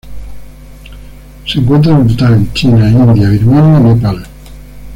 [1.45, 4.25] Se encuentra en Bután, China, India, Birmania y Nepal.